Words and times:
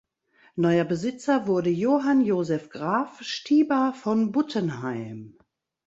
Neuer 0.55 0.83
Besitzer 0.83 1.45
wurde 1.45 1.69
Johann 1.69 2.21
Joseph 2.25 2.69
Graf 2.71 3.21
Stiebar 3.21 3.93
von 3.93 4.31
Buttenheim. 4.31 5.37